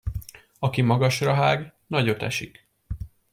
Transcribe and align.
Aki 0.59 0.81
magasra 0.81 1.33
hág, 1.33 1.73
nagyot 1.87 2.21
esik. 2.21 2.67